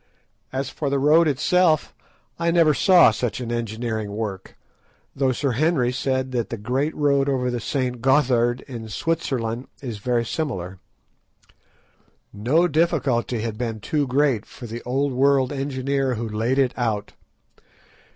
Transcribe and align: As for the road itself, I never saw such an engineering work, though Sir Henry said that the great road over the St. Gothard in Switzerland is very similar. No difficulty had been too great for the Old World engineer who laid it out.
As 0.51 0.71
for 0.71 0.89
the 0.89 0.97
road 0.97 1.27
itself, 1.27 1.93
I 2.39 2.49
never 2.49 2.73
saw 2.73 3.11
such 3.11 3.39
an 3.39 3.51
engineering 3.51 4.09
work, 4.11 4.57
though 5.15 5.31
Sir 5.31 5.51
Henry 5.51 5.91
said 5.91 6.31
that 6.31 6.49
the 6.49 6.57
great 6.57 6.95
road 6.95 7.29
over 7.29 7.51
the 7.51 7.59
St. 7.59 8.01
Gothard 8.01 8.61
in 8.61 8.89
Switzerland 8.89 9.67
is 9.79 9.99
very 9.99 10.25
similar. 10.25 10.79
No 12.33 12.67
difficulty 12.67 13.41
had 13.41 13.59
been 13.59 13.79
too 13.79 14.07
great 14.07 14.43
for 14.47 14.65
the 14.65 14.81
Old 14.87 15.13
World 15.13 15.53
engineer 15.53 16.15
who 16.15 16.27
laid 16.27 16.57
it 16.57 16.73
out. 16.75 17.11